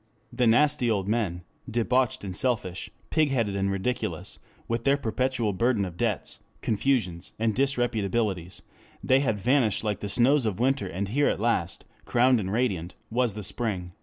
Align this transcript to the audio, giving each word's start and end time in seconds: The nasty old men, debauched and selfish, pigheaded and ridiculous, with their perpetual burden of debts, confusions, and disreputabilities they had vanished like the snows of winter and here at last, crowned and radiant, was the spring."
The 0.33 0.47
nasty 0.47 0.89
old 0.89 1.07
men, 1.07 1.43
debauched 1.69 2.23
and 2.23 2.35
selfish, 2.35 2.89
pigheaded 3.11 3.55
and 3.55 3.69
ridiculous, 3.69 4.39
with 4.67 4.83
their 4.83 4.97
perpetual 4.97 5.53
burden 5.53 5.85
of 5.85 5.95
debts, 5.95 6.39
confusions, 6.63 7.33
and 7.37 7.53
disreputabilities 7.53 8.63
they 9.03 9.19
had 9.19 9.37
vanished 9.37 9.83
like 9.83 9.99
the 9.99 10.09
snows 10.09 10.47
of 10.47 10.59
winter 10.59 10.87
and 10.87 11.09
here 11.09 11.27
at 11.29 11.39
last, 11.39 11.85
crowned 12.03 12.39
and 12.39 12.51
radiant, 12.51 12.95
was 13.11 13.35
the 13.35 13.43
spring." 13.43 13.91